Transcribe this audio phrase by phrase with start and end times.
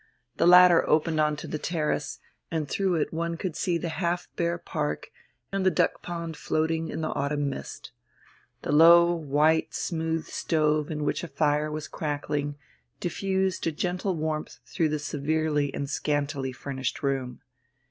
[0.37, 2.17] The latter opened on to the terrace,
[2.49, 5.11] and through it one could see the half bare park
[5.51, 7.91] and the duck pond floating in the autumn mist.
[8.63, 12.55] The low, white, smooth stove, in which a fire was crackling,
[12.99, 17.41] diffused a gentle warmth through the severely and scantily furnished room.